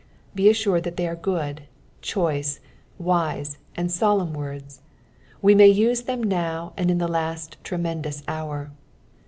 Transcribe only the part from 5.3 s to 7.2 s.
we may use them now and in the